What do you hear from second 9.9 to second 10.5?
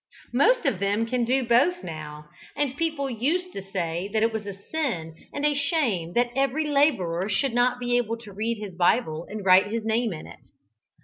in it.